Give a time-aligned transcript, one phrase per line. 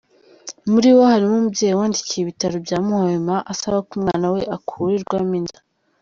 [0.71, 5.59] Muri bo harimo umubyeyi wandikiye Ibitaro bya Muhima asaba ko umwana we akurirwamo inda